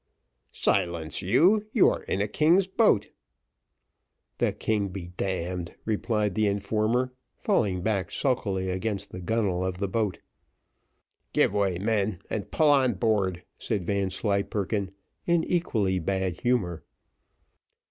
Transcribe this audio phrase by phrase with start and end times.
[0.51, 3.09] "Silence, sir, you are in a king's boat."
[4.39, 9.77] "The king be d d," replied the informer, falling back sulkily against the gunnel of
[9.77, 10.17] the boat.
[11.33, 14.89] "Give way, men, and pull on board," said Vanslyperken,
[15.27, 16.83] in equally bad humour.